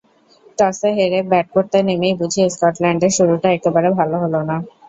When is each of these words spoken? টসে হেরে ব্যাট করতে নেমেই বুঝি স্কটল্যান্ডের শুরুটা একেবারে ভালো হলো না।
টসে 0.57 0.89
হেরে 0.97 1.19
ব্যাট 1.31 1.47
করতে 1.55 1.77
নেমেই 1.87 2.13
বুঝি 2.19 2.41
স্কটল্যান্ডের 2.53 3.15
শুরুটা 3.17 3.47
একেবারে 3.51 3.89
ভালো 3.99 4.15
হলো 4.23 4.39
না। 4.49 4.55